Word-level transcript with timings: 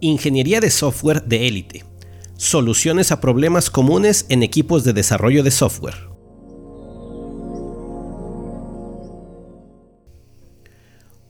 Ingeniería 0.00 0.60
de 0.60 0.70
software 0.70 1.24
de 1.24 1.48
élite. 1.48 1.84
Soluciones 2.36 3.10
a 3.10 3.20
problemas 3.20 3.68
comunes 3.68 4.26
en 4.28 4.44
equipos 4.44 4.84
de 4.84 4.92
desarrollo 4.92 5.42
de 5.42 5.50
software. 5.50 5.96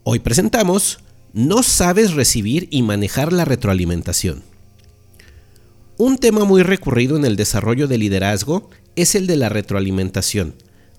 Hoy 0.04 0.18
presentamos 0.18 0.98
No 1.32 1.62
sabes 1.62 2.12
recibir 2.12 2.68
y 2.70 2.82
manejar 2.82 3.32
la 3.32 3.46
retroalimentación. 3.46 4.42
Un 5.96 6.18
tema 6.18 6.44
muy 6.44 6.62
recurrido 6.62 7.16
en 7.16 7.24
el 7.24 7.36
desarrollo 7.36 7.88
de 7.88 7.96
liderazgo 7.96 8.68
es 8.96 9.14
el 9.14 9.26
de 9.26 9.36
la 9.36 9.48
retroalimentación, 9.48 10.54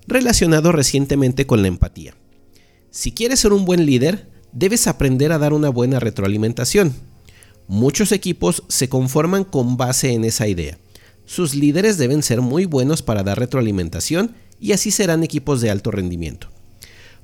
relacionado 0.08 0.72
recientemente 0.72 1.46
con 1.46 1.62
la 1.62 1.68
empatía. 1.68 2.14
Si 2.90 3.12
quieres 3.12 3.38
ser 3.38 3.52
un 3.52 3.64
buen 3.64 3.86
líder, 3.86 4.28
debes 4.50 4.88
aprender 4.88 5.30
a 5.30 5.38
dar 5.38 5.52
una 5.52 5.68
buena 5.68 6.00
retroalimentación 6.00 7.09
Muchos 7.70 8.10
equipos 8.10 8.64
se 8.66 8.88
conforman 8.88 9.44
con 9.44 9.76
base 9.76 10.12
en 10.12 10.24
esa 10.24 10.48
idea. 10.48 10.76
Sus 11.24 11.54
líderes 11.54 11.98
deben 11.98 12.24
ser 12.24 12.40
muy 12.40 12.64
buenos 12.64 13.00
para 13.00 13.22
dar 13.22 13.38
retroalimentación 13.38 14.34
y 14.58 14.72
así 14.72 14.90
serán 14.90 15.22
equipos 15.22 15.60
de 15.60 15.70
alto 15.70 15.92
rendimiento. 15.92 16.48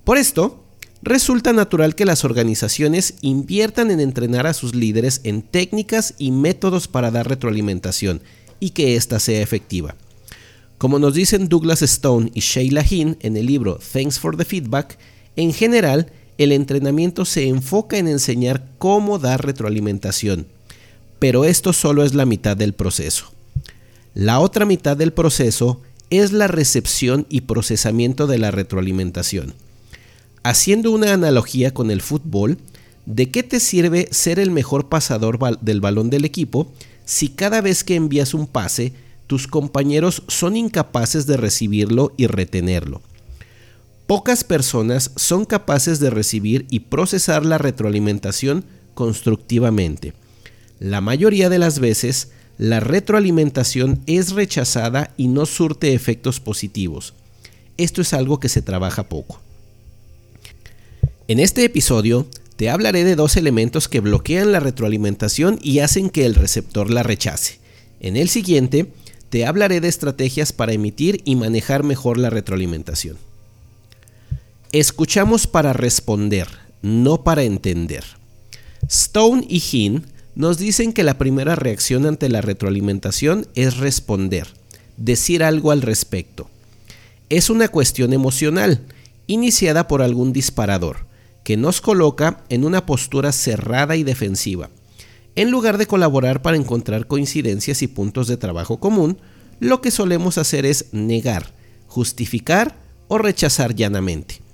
Por 0.04 0.18
esto, 0.18 0.64
resulta 1.02 1.52
natural 1.52 1.96
que 1.96 2.04
las 2.04 2.24
organizaciones 2.24 3.14
inviertan 3.22 3.90
en 3.90 3.98
entrenar 3.98 4.46
a 4.46 4.54
sus 4.54 4.76
líderes 4.76 5.20
en 5.24 5.42
técnicas 5.42 6.14
y 6.16 6.30
métodos 6.30 6.86
para 6.86 7.10
dar 7.10 7.28
retroalimentación 7.28 8.22
y 8.60 8.70
que 8.70 8.94
ésta 8.94 9.18
sea 9.18 9.42
efectiva. 9.42 9.96
Como 10.78 11.00
nos 11.00 11.14
dicen 11.14 11.48
Douglas 11.48 11.82
Stone 11.82 12.30
y 12.34 12.38
Sheila 12.38 12.84
Hinn 12.88 13.16
en 13.18 13.36
el 13.36 13.46
libro 13.46 13.80
Thanks 13.92 14.20
for 14.20 14.36
the 14.36 14.44
Feedback, 14.44 14.96
en 15.34 15.52
general 15.52 16.12
el 16.38 16.52
entrenamiento 16.52 17.24
se 17.24 17.48
enfoca 17.48 17.98
en 17.98 18.08
enseñar 18.08 18.66
cómo 18.78 19.18
dar 19.18 19.44
retroalimentación, 19.44 20.46
pero 21.18 21.44
esto 21.44 21.72
solo 21.72 22.02
es 22.02 22.14
la 22.14 22.26
mitad 22.26 22.56
del 22.56 22.74
proceso. 22.74 23.32
La 24.14 24.40
otra 24.40 24.64
mitad 24.64 24.96
del 24.96 25.12
proceso 25.12 25.80
es 26.10 26.32
la 26.32 26.48
recepción 26.48 27.26
y 27.28 27.42
procesamiento 27.42 28.26
de 28.26 28.38
la 28.38 28.50
retroalimentación. 28.50 29.54
Haciendo 30.42 30.92
una 30.92 31.12
analogía 31.12 31.74
con 31.74 31.90
el 31.90 32.00
fútbol, 32.00 32.58
¿de 33.06 33.30
qué 33.30 33.42
te 33.42 33.58
sirve 33.60 34.08
ser 34.12 34.38
el 34.38 34.50
mejor 34.50 34.88
pasador 34.88 35.38
del 35.60 35.80
balón 35.80 36.10
del 36.10 36.24
equipo 36.24 36.70
si 37.04 37.28
cada 37.28 37.60
vez 37.60 37.82
que 37.82 37.94
envías 37.94 38.34
un 38.34 38.46
pase, 38.46 38.92
tus 39.26 39.48
compañeros 39.48 40.22
son 40.28 40.56
incapaces 40.56 41.26
de 41.26 41.36
recibirlo 41.36 42.12
y 42.16 42.26
retenerlo? 42.26 43.02
Pocas 44.06 44.44
personas 44.44 45.10
son 45.16 45.44
capaces 45.44 45.98
de 45.98 46.10
recibir 46.10 46.66
y 46.70 46.80
procesar 46.80 47.44
la 47.44 47.58
retroalimentación 47.58 48.64
constructivamente. 48.94 50.12
La 50.78 51.00
mayoría 51.00 51.48
de 51.48 51.58
las 51.58 51.80
veces, 51.80 52.30
la 52.56 52.78
retroalimentación 52.78 54.02
es 54.06 54.30
rechazada 54.30 55.12
y 55.16 55.26
no 55.26 55.44
surte 55.44 55.92
efectos 55.92 56.38
positivos. 56.38 57.14
Esto 57.78 58.00
es 58.00 58.12
algo 58.12 58.38
que 58.38 58.48
se 58.48 58.62
trabaja 58.62 59.08
poco. 59.08 59.40
En 61.26 61.40
este 61.40 61.64
episodio 61.64 62.28
te 62.54 62.70
hablaré 62.70 63.02
de 63.02 63.16
dos 63.16 63.36
elementos 63.36 63.88
que 63.88 63.98
bloquean 63.98 64.52
la 64.52 64.60
retroalimentación 64.60 65.58
y 65.60 65.80
hacen 65.80 66.10
que 66.10 66.26
el 66.26 66.36
receptor 66.36 66.90
la 66.90 67.02
rechace. 67.02 67.58
En 67.98 68.16
el 68.16 68.28
siguiente, 68.28 68.92
te 69.30 69.44
hablaré 69.46 69.80
de 69.80 69.88
estrategias 69.88 70.52
para 70.52 70.72
emitir 70.72 71.22
y 71.24 71.34
manejar 71.34 71.82
mejor 71.82 72.18
la 72.18 72.30
retroalimentación. 72.30 73.18
Escuchamos 74.78 75.46
para 75.46 75.72
responder, 75.72 76.48
no 76.82 77.24
para 77.24 77.44
entender. 77.44 78.04
Stone 78.86 79.46
y 79.48 79.62
Hinn 79.72 80.04
nos 80.34 80.58
dicen 80.58 80.92
que 80.92 81.02
la 81.02 81.16
primera 81.16 81.56
reacción 81.56 82.04
ante 82.04 82.28
la 82.28 82.42
retroalimentación 82.42 83.48
es 83.54 83.78
responder, 83.78 84.48
decir 84.98 85.42
algo 85.42 85.70
al 85.70 85.80
respecto. 85.80 86.50
Es 87.30 87.48
una 87.48 87.68
cuestión 87.68 88.12
emocional, 88.12 88.82
iniciada 89.26 89.88
por 89.88 90.02
algún 90.02 90.34
disparador, 90.34 91.06
que 91.42 91.56
nos 91.56 91.80
coloca 91.80 92.44
en 92.50 92.62
una 92.62 92.84
postura 92.84 93.32
cerrada 93.32 93.96
y 93.96 94.02
defensiva. 94.02 94.68
En 95.36 95.50
lugar 95.50 95.78
de 95.78 95.86
colaborar 95.86 96.42
para 96.42 96.58
encontrar 96.58 97.06
coincidencias 97.06 97.80
y 97.80 97.86
puntos 97.86 98.28
de 98.28 98.36
trabajo 98.36 98.76
común, 98.76 99.16
lo 99.58 99.80
que 99.80 99.90
solemos 99.90 100.36
hacer 100.36 100.66
es 100.66 100.92
negar, 100.92 101.54
justificar 101.86 102.76
o 103.08 103.16
rechazar 103.16 103.74
llanamente. 103.74 104.44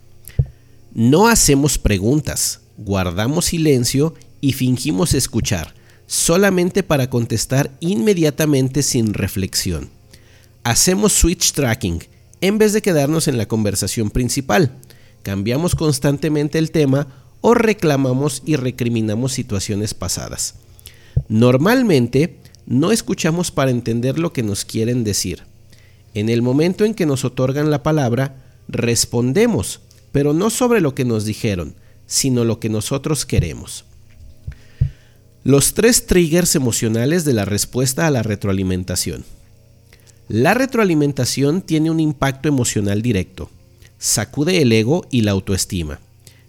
No 0.95 1.27
hacemos 1.27 1.79
preguntas, 1.79 2.61
guardamos 2.77 3.47
silencio 3.47 4.13
y 4.43 4.53
fingimos 4.53 5.15
escuchar, 5.15 5.73
solamente 6.07 6.83
para 6.83 7.09
contestar 7.09 7.71
inmediatamente 7.81 8.83
sin 8.83 9.15
reflexión. 9.15 9.89
Hacemos 10.65 11.15
switch 11.15 11.53
tracking 11.53 12.01
en 12.43 12.59
vez 12.59 12.75
de 12.75 12.83
quedarnos 12.83 13.27
en 13.27 13.39
la 13.39 13.49
conversación 13.49 14.11
principal. 14.11 14.77
Cambiamos 15.23 15.75
constantemente 15.75 16.59
el 16.59 16.71
tema 16.71 17.09
o 17.41 17.55
reclamamos 17.55 18.43
y 18.45 18.57
recriminamos 18.57 19.33
situaciones 19.33 19.95
pasadas. 19.95 20.57
Normalmente 21.27 22.37
no 22.67 22.93
escuchamos 22.93 23.51
para 23.51 23.71
entender 23.71 24.19
lo 24.19 24.35
que 24.35 24.43
nos 24.43 24.67
quieren 24.67 25.05
decir. 25.05 25.45
En 26.13 26.29
el 26.29 26.43
momento 26.43 26.85
en 26.85 26.93
que 26.93 27.07
nos 27.07 27.25
otorgan 27.25 27.71
la 27.71 27.83
palabra, 27.83 28.45
respondemos 28.69 29.81
pero 30.13 30.35
no 30.35 30.51
sobre 30.51 30.81
lo 30.81 30.95
que 30.95 31.05
nos 31.05 31.25
dijeron, 31.25 31.75
sino 32.07 32.45
lo 32.45 32.61
que 32.61 32.69
nosotros 32.69 33.27
queremos. 33.27 33.85
Los 35.45 35.75
tres 35.75 36.07
triggers 36.07 36.55
emocionales 36.55 37.25
de 37.25 37.33
la 37.33 37.45
respuesta 37.45 38.07
a 38.07 38.11
la 38.11 38.23
retroalimentación. 38.23 39.25
La 40.29 40.55
retroalimentación 40.55 41.63
tiene 41.63 41.91
un 41.91 41.99
impacto 41.99 42.49
emocional 42.49 43.03
directo. 43.03 43.51
Sacude 43.99 44.63
el 44.63 44.73
ego 44.73 45.07
y 45.11 45.23
la 45.23 45.33
autoestima. 45.33 45.99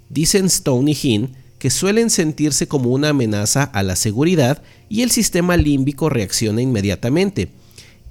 Dicen 0.10 0.46
Stone 0.46 0.92
y 0.92 0.98
Hinn 1.02 1.36
que 1.58 1.70
suelen 1.70 2.10
sentirse 2.10 2.68
como 2.68 2.90
una 2.90 3.10
amenaza 3.10 3.64
a 3.64 3.84
la 3.84 3.96
seguridad 3.96 4.62
y 4.90 5.02
el 5.02 5.12
sistema 5.12 5.56
límbico 5.56 6.10
reacciona 6.10 6.62
inmediatamente, 6.62 7.48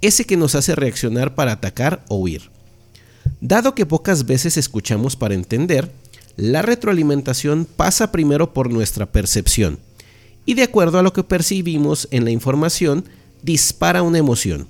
ese 0.01 0.25
que 0.25 0.37
nos 0.37 0.55
hace 0.55 0.75
reaccionar 0.75 1.35
para 1.35 1.51
atacar 1.51 2.03
o 2.09 2.15
huir. 2.15 2.49
Dado 3.43 3.75
que 3.75 3.85
pocas 3.85 4.25
veces 4.25 4.55
escuchamos 4.55 5.17
para 5.17 5.33
entender, 5.33 5.91
la 6.37 6.61
retroalimentación 6.61 7.65
pasa 7.65 8.09
primero 8.09 8.53
por 8.53 8.71
nuestra 8.71 9.11
percepción 9.11 9.79
y 10.45 10.53
de 10.53 10.63
acuerdo 10.63 10.97
a 10.97 11.03
lo 11.03 11.11
que 11.11 11.25
percibimos 11.25 12.07
en 12.11 12.23
la 12.23 12.31
información, 12.31 13.03
dispara 13.41 14.01
una 14.01 14.17
emoción. 14.17 14.69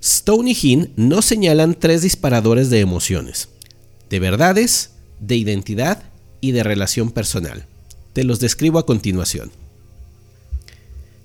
Stone 0.00 0.52
y 0.52 0.56
Hinn 0.62 0.92
nos 0.94 1.24
señalan 1.24 1.74
tres 1.74 2.02
disparadores 2.02 2.70
de 2.70 2.78
emociones, 2.78 3.48
de 4.10 4.20
verdades, 4.20 4.90
de 5.18 5.34
identidad 5.34 6.04
y 6.40 6.52
de 6.52 6.62
relación 6.62 7.10
personal. 7.10 7.66
Te 8.12 8.22
los 8.22 8.38
describo 8.38 8.78
a 8.78 8.86
continuación. 8.86 9.50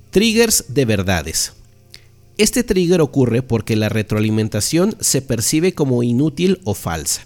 Triggers 0.09 0.65
de 0.69 0.85
verdades. 0.85 1.53
Este 2.37 2.63
trigger 2.63 2.99
ocurre 2.99 3.41
porque 3.41 3.77
la 3.77 3.87
retroalimentación 3.87 4.97
se 4.99 5.21
percibe 5.21 5.73
como 5.73 6.03
inútil 6.03 6.59
o 6.65 6.73
falsa. 6.73 7.25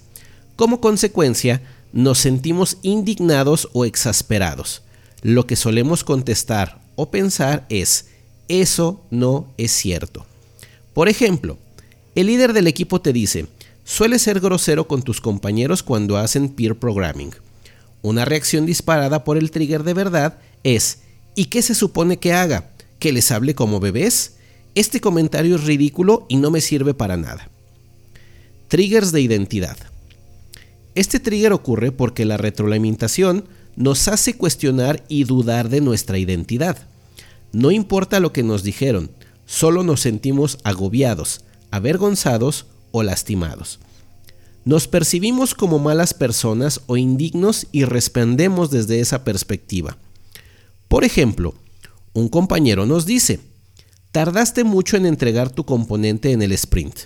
Como 0.55 0.81
consecuencia, 0.81 1.61
nos 1.93 2.19
sentimos 2.19 2.77
indignados 2.83 3.69
o 3.73 3.85
exasperados. 3.85 4.83
Lo 5.23 5.47
que 5.47 5.55
solemos 5.55 6.03
contestar 6.03 6.81
o 6.95 7.09
pensar 7.09 7.65
es, 7.69 8.07
eso 8.47 9.01
no 9.09 9.47
es 9.57 9.71
cierto. 9.71 10.25
Por 10.93 11.09
ejemplo, 11.09 11.57
el 12.13 12.27
líder 12.27 12.53
del 12.53 12.67
equipo 12.67 13.01
te 13.01 13.11
dice, 13.11 13.47
suele 13.83 14.19
ser 14.19 14.39
grosero 14.39 14.87
con 14.87 15.01
tus 15.01 15.21
compañeros 15.21 15.81
cuando 15.81 16.17
hacen 16.17 16.49
peer 16.49 16.77
programming. 16.77 17.31
Una 18.03 18.25
reacción 18.25 18.65
disparada 18.67 19.23
por 19.23 19.37
el 19.37 19.49
trigger 19.49 19.83
de 19.83 19.93
verdad 19.95 20.37
es, 20.63 20.99
¿y 21.35 21.45
qué 21.45 21.63
se 21.63 21.73
supone 21.73 22.17
que 22.17 22.33
haga? 22.33 22.69
¿Que 22.99 23.11
les 23.11 23.31
hable 23.31 23.55
como 23.55 23.79
bebés? 23.79 24.35
Este 24.75 25.01
comentario 25.01 25.55
es 25.55 25.63
ridículo 25.63 26.25
y 26.29 26.37
no 26.37 26.51
me 26.51 26.61
sirve 26.61 26.93
para 26.93 27.17
nada. 27.17 27.49
Triggers 28.67 29.11
de 29.11 29.21
identidad. 29.21 29.77
Este 30.95 31.19
trigger 31.19 31.53
ocurre 31.53 31.91
porque 31.91 32.25
la 32.25 32.37
retroalimentación 32.37 33.45
nos 33.75 34.07
hace 34.07 34.35
cuestionar 34.35 35.03
y 35.07 35.23
dudar 35.23 35.69
de 35.69 35.81
nuestra 35.81 36.17
identidad. 36.17 36.77
No 37.51 37.71
importa 37.71 38.19
lo 38.19 38.31
que 38.31 38.43
nos 38.43 38.63
dijeron, 38.63 39.11
solo 39.45 39.83
nos 39.83 40.01
sentimos 40.01 40.59
agobiados, 40.63 41.45
avergonzados 41.71 42.67
o 42.91 43.03
lastimados. 43.03 43.79
Nos 44.65 44.87
percibimos 44.87 45.55
como 45.55 45.79
malas 45.79 46.13
personas 46.13 46.81
o 46.85 46.97
indignos 46.97 47.67
y 47.71 47.85
respondemos 47.85 48.69
desde 48.69 48.99
esa 48.99 49.23
perspectiva. 49.23 49.97
Por 50.87 51.03
ejemplo, 51.03 51.55
un 52.13 52.27
compañero 52.27 52.85
nos 52.85 53.05
dice, 53.05 53.39
Tardaste 54.11 54.63
mucho 54.63 54.97
en 54.97 55.05
entregar 55.05 55.51
tu 55.51 55.65
componente 55.65 56.31
en 56.31 56.41
el 56.41 56.51
sprint. 56.53 57.01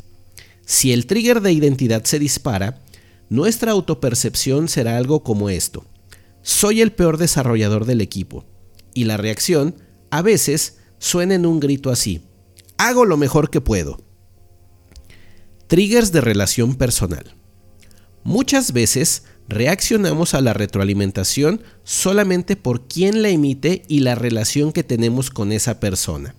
Si 0.66 0.94
el 0.94 1.06
trigger 1.06 1.42
de 1.42 1.52
identidad 1.52 2.06
se 2.06 2.18
dispara, 2.18 2.82
nuestra 3.30 3.74
autopercepción 3.74 4.70
será 4.70 4.96
algo 4.98 5.22
como 5.22 5.50
esto. 5.50 5.86
Soy 6.42 6.82
el 6.82 6.94
peor 6.94 7.18
desarrollador 7.18 7.86
del 7.86 8.02
equipo. 8.02 8.46
y 8.96 9.06
la 9.06 9.18
reacción, 9.18 9.76
a 10.12 10.22
veces, 10.22 10.78
suena 11.00 11.34
en 11.34 11.48
un 11.48 11.60
grito 11.60 11.90
así. 11.90 12.22
Hago 12.78 13.06
lo 13.06 13.18
mejor 13.18 13.50
que 13.50 13.60
puedo. 13.60 14.00
Triggers 15.66 16.12
de 16.12 16.22
relación 16.22 16.76
personal. 16.76 17.34
Muchas 18.24 18.72
veces 18.72 19.24
reaccionamos 19.50 20.36
a 20.36 20.42
la 20.42 20.54
retroalimentación 20.54 21.64
solamente 21.84 22.56
por 22.56 22.88
quién 22.88 23.24
la 23.24 23.30
emite 23.30 23.82
y 23.88 24.02
la 24.02 24.14
relación 24.14 24.72
que 24.72 24.84
tenemos 24.84 25.32
con 25.32 25.52
esa 25.52 25.80
persona. 25.80 26.36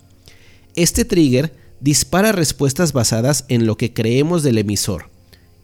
Este 0.76 1.04
trigger 1.04 1.54
dispara 1.80 2.32
respuestas 2.32 2.92
basadas 2.92 3.44
en 3.48 3.66
lo 3.66 3.76
que 3.76 3.92
creemos 3.92 4.42
del 4.42 4.58
emisor. 4.58 5.10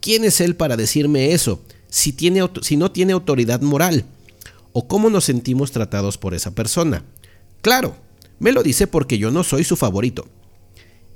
¿Quién 0.00 0.24
es 0.24 0.40
él 0.40 0.56
para 0.56 0.76
decirme 0.76 1.32
eso? 1.32 1.62
Si, 1.88 2.16
si 2.62 2.76
no 2.76 2.92
tiene 2.92 3.12
autoridad 3.12 3.60
moral. 3.60 4.04
¿O 4.72 4.86
cómo 4.86 5.10
nos 5.10 5.24
sentimos 5.24 5.72
tratados 5.72 6.16
por 6.16 6.34
esa 6.34 6.54
persona? 6.54 7.04
Claro, 7.60 7.96
me 8.38 8.52
lo 8.52 8.62
dice 8.62 8.86
porque 8.86 9.18
yo 9.18 9.30
no 9.30 9.44
soy 9.44 9.64
su 9.64 9.76
favorito. 9.76 10.26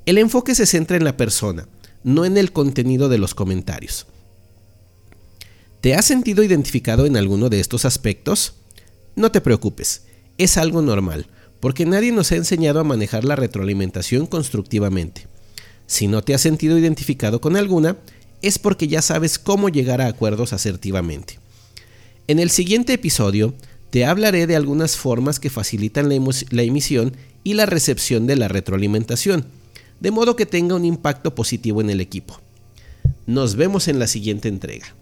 El 0.06 0.18
enfoque 0.18 0.54
se 0.54 0.66
centra 0.66 0.96
en 0.96 1.04
la 1.04 1.16
persona, 1.16 1.68
no 2.02 2.24
en 2.24 2.36
el 2.36 2.52
contenido 2.52 3.08
de 3.08 3.18
los 3.18 3.34
comentarios. 3.34 4.06
¿Te 5.80 5.94
has 5.94 6.04
sentido 6.04 6.42
identificado 6.42 7.06
en 7.06 7.16
alguno 7.16 7.48
de 7.48 7.60
estos 7.60 7.84
aspectos? 7.84 8.54
No 9.16 9.30
te 9.30 9.40
preocupes, 9.40 10.04
es 10.36 10.56
algo 10.56 10.82
normal, 10.82 11.26
porque 11.64 11.86
nadie 11.86 12.12
nos 12.12 12.30
ha 12.30 12.36
enseñado 12.36 12.78
a 12.78 12.84
manejar 12.84 13.24
la 13.24 13.36
retroalimentación 13.36 14.26
constructivamente. 14.26 15.28
Si 15.86 16.08
no 16.08 16.20
te 16.20 16.34
has 16.34 16.42
sentido 16.42 16.76
identificado 16.76 17.40
con 17.40 17.56
alguna, 17.56 17.96
es 18.42 18.58
porque 18.58 18.86
ya 18.86 19.00
sabes 19.00 19.38
cómo 19.38 19.70
llegar 19.70 20.02
a 20.02 20.08
acuerdos 20.08 20.52
asertivamente. 20.52 21.38
En 22.26 22.38
el 22.38 22.50
siguiente 22.50 22.92
episodio, 22.92 23.54
te 23.88 24.04
hablaré 24.04 24.46
de 24.46 24.56
algunas 24.56 24.98
formas 24.98 25.40
que 25.40 25.48
facilitan 25.48 26.10
la, 26.10 26.22
la, 26.50 26.62
emisión 26.62 27.16
y 27.44 27.54
la 27.54 27.64
recepción 27.64 28.26
de 28.26 28.36
la 28.36 28.48
retroalimentación, 28.48 29.46
de 30.00 30.10
modo 30.10 30.36
que 30.36 30.44
tenga 30.44 30.74
un 30.74 30.84
impacto 30.84 31.34
positivo 31.34 31.80
en 31.80 31.88
el 31.88 32.02
equipo. 32.02 32.42
Nos 33.24 33.56
vemos 33.56 33.88
en 33.88 33.98
la 33.98 34.06
siguiente 34.06 34.48
entrega. 34.48 34.94